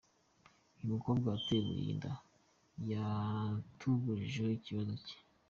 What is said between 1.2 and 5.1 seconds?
watewe iyi nda, yatugejejeho ikibazo